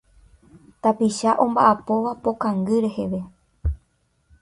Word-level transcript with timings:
Tapicha 0.83 1.31
omba'apóva 1.43 2.11
po 2.21 2.29
kangy 2.41 2.75
reheve. 2.83 3.19